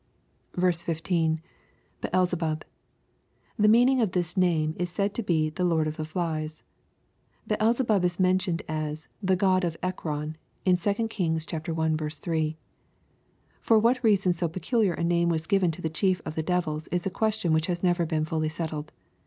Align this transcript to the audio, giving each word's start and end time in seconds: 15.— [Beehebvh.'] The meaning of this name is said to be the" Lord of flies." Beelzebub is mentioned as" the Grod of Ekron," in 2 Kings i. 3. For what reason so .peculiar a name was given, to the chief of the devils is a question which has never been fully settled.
15.— 0.59 1.41
[Beehebvh.'] 2.01 2.61
The 3.59 3.67
meaning 3.67 4.01
of 4.01 4.13
this 4.13 4.35
name 4.35 4.73
is 4.79 4.89
said 4.89 5.13
to 5.13 5.21
be 5.21 5.51
the" 5.51 5.63
Lord 5.63 5.85
of 5.85 5.95
flies." 6.07 6.63
Beelzebub 7.45 8.03
is 8.03 8.19
mentioned 8.19 8.63
as" 8.67 9.07
the 9.21 9.37
Grod 9.37 9.63
of 9.63 9.77
Ekron," 9.83 10.37
in 10.65 10.75
2 10.75 11.07
Kings 11.07 11.45
i. 11.53 11.59
3. 12.09 12.57
For 13.59 13.77
what 13.77 14.03
reason 14.03 14.33
so 14.33 14.47
.peculiar 14.49 14.93
a 14.95 15.03
name 15.03 15.29
was 15.29 15.45
given, 15.45 15.69
to 15.69 15.83
the 15.83 15.87
chief 15.87 16.19
of 16.25 16.33
the 16.33 16.41
devils 16.41 16.87
is 16.87 17.05
a 17.05 17.11
question 17.11 17.53
which 17.53 17.67
has 17.67 17.83
never 17.83 18.03
been 18.03 18.25
fully 18.25 18.49
settled. 18.49 18.91